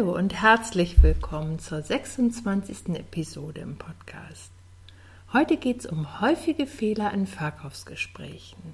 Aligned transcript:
Hallo 0.00 0.16
und 0.16 0.32
herzlich 0.32 1.02
willkommen 1.02 1.58
zur 1.58 1.82
26. 1.82 2.94
Episode 2.94 3.60
im 3.60 3.76
Podcast. 3.76 4.50
Heute 5.34 5.58
geht 5.58 5.80
es 5.80 5.86
um 5.86 6.22
häufige 6.22 6.66
Fehler 6.66 7.12
in 7.12 7.26
Verkaufsgesprächen. 7.26 8.72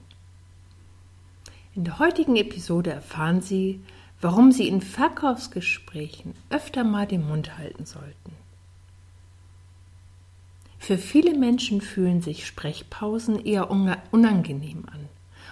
In 1.74 1.82
der 1.82 1.98
heutigen 1.98 2.36
Episode 2.36 2.92
erfahren 2.92 3.40
Sie, 3.40 3.80
warum 4.20 4.52
Sie 4.52 4.68
in 4.68 4.80
Verkaufsgesprächen 4.80 6.34
öfter 6.48 6.84
mal 6.84 7.08
den 7.08 7.27
Mund 7.27 7.58
halten 7.58 7.86
sollten. 7.86 8.32
Für 10.78 10.96
viele 10.96 11.36
Menschen 11.36 11.80
fühlen 11.80 12.22
sich 12.22 12.46
Sprechpausen 12.46 13.44
eher 13.44 13.68
unangenehm 14.12 14.84
an. 14.92 15.08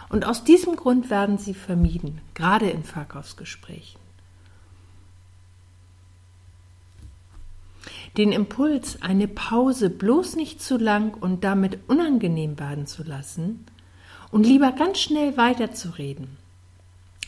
Und 0.08 0.24
aus 0.24 0.44
diesem 0.44 0.76
Grund 0.76 1.10
werden 1.10 1.36
sie 1.36 1.54
vermieden, 1.54 2.20
gerade 2.34 2.70
in 2.70 2.84
Verkaufsgesprächen. 2.84 4.03
Den 8.16 8.30
Impuls, 8.30 9.02
eine 9.02 9.26
Pause 9.26 9.90
bloß 9.90 10.36
nicht 10.36 10.62
zu 10.62 10.76
lang 10.76 11.14
und 11.14 11.42
damit 11.42 11.80
unangenehm 11.88 12.60
werden 12.60 12.86
zu 12.86 13.02
lassen 13.02 13.66
und 14.30 14.46
lieber 14.46 14.70
ganz 14.70 15.00
schnell 15.00 15.36
weiterzureden, 15.36 16.36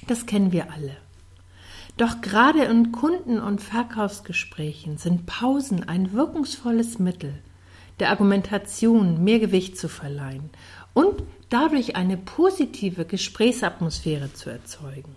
das 0.06 0.26
kennen 0.26 0.52
wir 0.52 0.70
alle. 0.72 0.96
Doch 1.96 2.20
gerade 2.20 2.64
in 2.64 2.92
Kunden- 2.92 3.40
und 3.40 3.60
Verkaufsgesprächen 3.60 4.98
sind 4.98 5.26
Pausen 5.26 5.88
ein 5.88 6.12
wirkungsvolles 6.12 6.98
Mittel, 6.98 7.34
der 7.98 8.10
Argumentation 8.10 9.24
mehr 9.24 9.40
Gewicht 9.40 9.78
zu 9.78 9.88
verleihen 9.88 10.50
und 10.94 11.22
dadurch 11.48 11.96
eine 11.96 12.16
positive 12.16 13.06
Gesprächsatmosphäre 13.06 14.32
zu 14.34 14.50
erzeugen. 14.50 15.16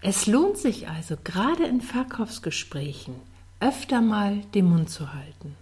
Es 0.00 0.26
lohnt 0.26 0.56
sich 0.56 0.88
also 0.88 1.16
gerade 1.22 1.64
in 1.64 1.80
Verkaufsgesprächen 1.80 3.14
öfter 3.62 4.00
mal 4.00 4.42
den 4.54 4.66
Mund 4.66 4.90
zu 4.90 5.14
halten. 5.14 5.56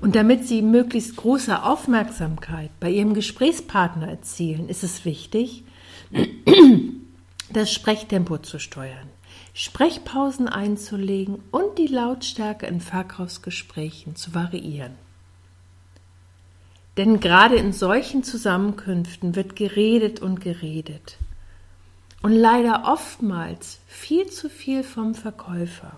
Und 0.00 0.14
damit 0.14 0.46
Sie 0.46 0.62
möglichst 0.62 1.16
große 1.16 1.62
Aufmerksamkeit 1.62 2.70
bei 2.80 2.90
Ihrem 2.90 3.14
Gesprächspartner 3.14 4.08
erzielen, 4.08 4.68
ist 4.68 4.84
es 4.84 5.04
wichtig, 5.04 5.64
das 7.52 7.72
Sprechtempo 7.72 8.38
zu 8.38 8.58
steuern, 8.58 9.08
Sprechpausen 9.52 10.48
einzulegen 10.48 11.42
und 11.50 11.78
die 11.78 11.86
Lautstärke 11.86 12.66
in 12.66 12.80
Verkaufsgesprächen 12.80 14.16
zu 14.16 14.34
variieren. 14.34 14.94
Denn 16.96 17.20
gerade 17.20 17.56
in 17.56 17.72
solchen 17.72 18.24
Zusammenkünften 18.24 19.36
wird 19.36 19.56
geredet 19.56 20.20
und 20.20 20.40
geredet. 20.40 21.16
Und 22.22 22.32
leider 22.32 22.84
oftmals 22.86 23.78
viel 23.86 24.26
zu 24.26 24.50
viel 24.50 24.82
vom 24.82 25.14
Verkäufer. 25.14 25.92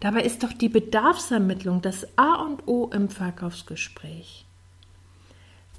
Dabei 0.00 0.22
ist 0.22 0.42
doch 0.42 0.52
die 0.52 0.68
Bedarfsermittlung 0.68 1.80
das 1.80 2.06
A 2.16 2.34
und 2.42 2.68
O 2.68 2.90
im 2.92 3.08
Verkaufsgespräch. 3.08 4.44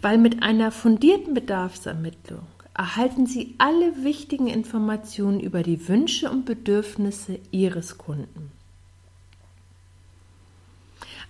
Weil 0.01 0.17
mit 0.17 0.43
einer 0.43 0.71
fundierten 0.71 1.33
Bedarfsermittlung 1.33 2.45
erhalten 2.73 3.25
Sie 3.25 3.55
alle 3.57 4.03
wichtigen 4.03 4.47
Informationen 4.47 5.39
über 5.39 5.63
die 5.63 5.87
Wünsche 5.87 6.29
und 6.29 6.45
Bedürfnisse 6.45 7.39
Ihres 7.51 7.97
Kunden. 7.97 8.51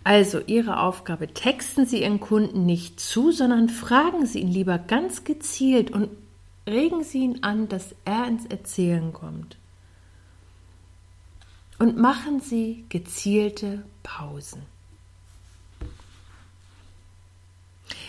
Also 0.03 0.39
Ihre 0.45 0.79
Aufgabe, 0.79 1.33
texten 1.33 1.85
Sie 1.85 2.01
Ihren 2.01 2.21
Kunden 2.21 2.65
nicht 2.65 2.99
zu, 2.99 3.31
sondern 3.31 3.67
fragen 3.67 4.25
Sie 4.25 4.39
ihn 4.39 4.51
lieber 4.51 4.77
ganz 4.77 5.25
gezielt 5.25 5.91
und 5.91 6.09
regen 6.65 7.03
Sie 7.03 7.19
ihn 7.19 7.43
an, 7.43 7.67
dass 7.67 7.95
er 8.05 8.27
ins 8.27 8.45
Erzählen 8.45 9.11
kommt 9.11 9.57
und 11.79 11.97
machen 11.97 12.39
Sie 12.39 12.85
gezielte 12.89 13.83
Pausen. 14.03 14.61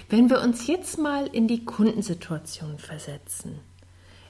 Wenn 0.09 0.31
wir 0.31 0.41
uns 0.41 0.67
jetzt 0.67 0.99
mal 0.99 1.27
in 1.27 1.49
die 1.49 1.65
Kundensituation 1.65 2.79
versetzen. 2.79 3.61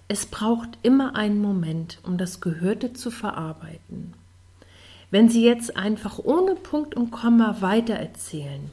Es 0.08 0.26
braucht 0.26 0.78
immer 0.82 1.14
einen 1.14 1.40
Moment, 1.40 2.00
um 2.02 2.16
das 2.16 2.40
Gehörte 2.40 2.94
zu 2.94 3.10
verarbeiten. 3.10 4.14
Wenn 5.10 5.28
Sie 5.28 5.44
jetzt 5.44 5.76
einfach 5.76 6.18
ohne 6.18 6.54
Punkt 6.54 6.94
und 6.94 7.10
Komma 7.10 7.58
weitererzählen, 7.60 8.70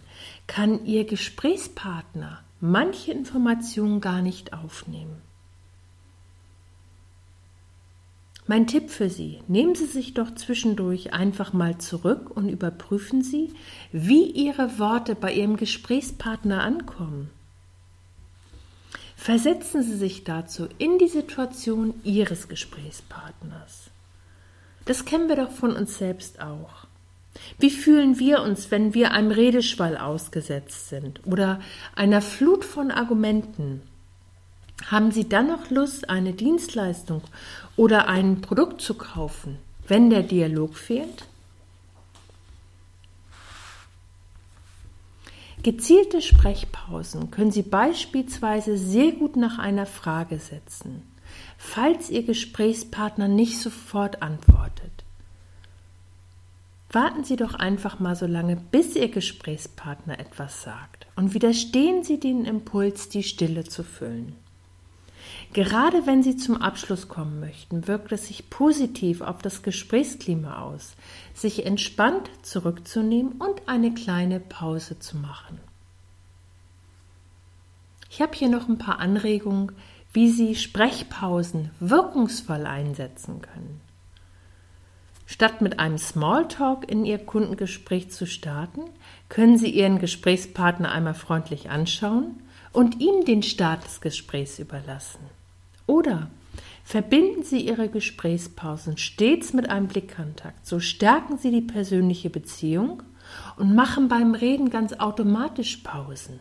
kann 0.47 0.85
Ihr 0.85 1.05
Gesprächspartner 1.05 2.41
manche 2.59 3.11
Informationen 3.11 4.01
gar 4.01 4.21
nicht 4.21 4.53
aufnehmen. 4.53 5.21
Mein 8.47 8.67
Tipp 8.67 8.91
für 8.91 9.09
Sie, 9.09 9.39
nehmen 9.47 9.73
Sie 9.73 9.85
sich 9.85 10.13
doch 10.13 10.35
zwischendurch 10.35 11.13
einfach 11.13 11.51
mal 11.51 11.79
zurück 11.79 12.29
und 12.29 12.47
überprüfen 12.49 13.23
Sie, 13.23 13.51
wie 13.91 14.29
Ihre 14.29 14.77
Worte 14.77 15.15
bei 15.15 15.33
Ihrem 15.33 15.57
Gesprächspartner 15.57 16.61
ankommen. 16.61 17.31
Versetzen 19.15 19.81
Sie 19.81 19.95
sich 19.95 20.23
dazu 20.25 20.67
in 20.77 20.99
die 20.99 21.07
Situation 21.07 21.95
Ihres 22.03 22.47
Gesprächspartners. 22.47 23.89
Das 24.85 25.05
kennen 25.05 25.27
wir 25.27 25.37
doch 25.37 25.51
von 25.51 25.75
uns 25.75 25.97
selbst 25.97 26.39
auch. 26.39 26.85
Wie 27.57 27.71
fühlen 27.71 28.19
wir 28.19 28.43
uns, 28.43 28.69
wenn 28.69 28.93
wir 28.93 29.11
einem 29.11 29.31
Redeschwall 29.31 29.97
ausgesetzt 29.97 30.89
sind 30.89 31.25
oder 31.25 31.59
einer 31.95 32.21
Flut 32.21 32.63
von 32.63 32.91
Argumenten? 32.91 33.81
Haben 34.83 35.11
Sie 35.11 35.27
dann 35.27 35.47
noch 35.47 35.69
Lust, 35.69 36.09
eine 36.09 36.33
Dienstleistung 36.33 37.21
oder 37.75 38.07
ein 38.07 38.41
Produkt 38.41 38.81
zu 38.81 38.93
kaufen, 38.93 39.57
wenn 39.87 40.09
der 40.09 40.21
Dialog 40.21 40.75
fehlt? 40.75 41.25
Gezielte 45.63 46.21
Sprechpausen 46.21 47.31
können 47.31 47.51
Sie 47.51 47.63
beispielsweise 47.63 48.77
sehr 48.77 49.13
gut 49.13 49.35
nach 49.35 49.57
einer 49.57 49.87
Frage 49.87 50.37
setzen, 50.37 51.01
falls 51.57 52.11
Ihr 52.11 52.21
Gesprächspartner 52.21 53.27
nicht 53.27 53.59
sofort 53.59 54.21
antwortet. 54.21 54.91
Warten 56.91 57.23
Sie 57.23 57.35
doch 57.35 57.55
einfach 57.55 57.99
mal 57.99 58.15
so 58.15 58.27
lange, 58.27 58.57
bis 58.57 58.95
Ihr 58.95 59.09
Gesprächspartner 59.09 60.19
etwas 60.19 60.61
sagt 60.61 61.07
und 61.15 61.33
widerstehen 61.33 62.03
Sie 62.03 62.19
den 62.19 62.45
Impuls, 62.45 63.09
die 63.09 63.23
Stille 63.23 63.63
zu 63.63 63.83
füllen. 63.83 64.35
Gerade 65.53 66.05
wenn 66.05 66.21
Sie 66.21 66.35
zum 66.35 66.61
Abschluss 66.61 67.07
kommen 67.07 67.39
möchten, 67.39 67.87
wirkt 67.87 68.11
es 68.11 68.27
sich 68.27 68.49
positiv 68.49 69.21
auf 69.21 69.41
das 69.41 69.63
Gesprächsklima 69.63 70.61
aus, 70.61 70.95
sich 71.33 71.65
entspannt 71.65 72.29
zurückzunehmen 72.41 73.33
und 73.33 73.67
eine 73.67 73.93
kleine 73.93 74.39
Pause 74.39 74.99
zu 74.99 75.17
machen. 75.17 75.59
Ich 78.09 78.21
habe 78.21 78.33
hier 78.35 78.49
noch 78.49 78.67
ein 78.67 78.77
paar 78.77 78.99
Anregungen, 78.99 79.71
wie 80.13 80.29
Sie 80.29 80.55
Sprechpausen 80.55 81.71
wirkungsvoll 81.79 82.65
einsetzen 82.65 83.41
können. 83.41 83.81
Statt 85.25 85.61
mit 85.61 85.79
einem 85.79 85.97
Smalltalk 85.97 86.89
in 86.89 87.03
Ihr 87.03 87.17
Kundengespräch 87.17 88.11
zu 88.11 88.25
starten, 88.25 88.81
können 89.27 89.57
Sie 89.57 89.69
Ihren 89.69 89.99
Gesprächspartner 89.99 90.91
einmal 90.91 91.15
freundlich 91.15 91.69
anschauen 91.69 92.41
und 92.75 92.99
ihm 92.99 93.23
den 93.23 93.41
Start 93.41 93.85
des 93.85 94.01
Gesprächs 94.01 94.59
überlassen. 94.59 95.21
Oder 95.87 96.29
verbinden 96.83 97.43
Sie 97.43 97.61
Ihre 97.61 97.87
Gesprächspausen 97.87 98.97
stets 98.97 99.53
mit 99.53 99.69
einem 99.69 99.87
Blickkontakt. 99.87 100.65
So 100.65 100.81
stärken 100.81 101.37
Sie 101.37 101.51
die 101.51 101.61
persönliche 101.61 102.29
Beziehung 102.29 103.01
und 103.55 103.73
machen 103.73 104.09
beim 104.09 104.35
Reden 104.35 104.69
ganz 104.69 104.93
automatisch 104.93 105.77
Pausen. 105.77 106.39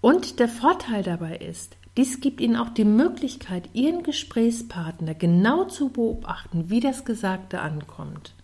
Und 0.00 0.38
der 0.38 0.48
Vorteil 0.48 1.02
dabei 1.02 1.36
ist, 1.36 1.76
dies 1.96 2.20
gibt 2.20 2.40
Ihnen 2.40 2.56
auch 2.56 2.70
die 2.70 2.84
Möglichkeit, 2.84 3.68
Ihren 3.74 4.02
Gesprächspartner 4.02 5.14
genau 5.14 5.64
zu 5.64 5.90
beobachten, 5.90 6.70
wie 6.70 6.80
das 6.80 7.04
Gesagte 7.04 7.60
ankommt. 7.60 8.34